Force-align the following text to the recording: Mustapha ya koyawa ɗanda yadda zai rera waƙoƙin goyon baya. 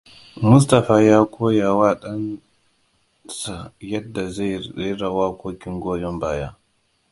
Mustapha 0.49 0.95
ya 1.07 1.19
koyawa 1.33 1.89
ɗanda 2.01 3.55
yadda 3.91 4.23
zai 4.35 4.53
rera 4.75 5.07
waƙoƙin 5.17 5.75
goyon 5.83 6.17
baya. 6.21 6.49